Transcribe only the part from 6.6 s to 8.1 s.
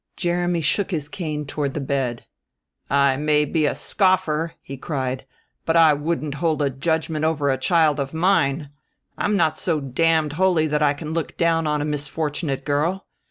a judgment over a child